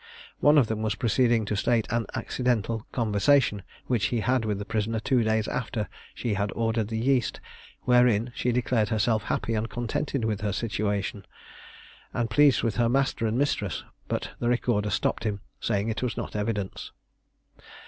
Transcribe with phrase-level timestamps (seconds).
[0.39, 4.65] One of them was proceeding to state an accidental conversation which he had with the
[4.65, 7.39] prisoner two days after she had ordered the yeast,
[7.83, 11.23] wherein she declared herself happy and contented with her situation,
[12.15, 16.17] and pleased with her master and mistress; but the recorder stopped him, saying it was
[16.17, 16.91] not evidence.